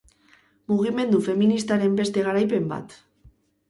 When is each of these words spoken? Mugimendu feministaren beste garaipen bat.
Mugimendu 0.71 1.21
feministaren 1.29 2.03
beste 2.03 2.27
garaipen 2.31 2.71
bat. 2.77 3.03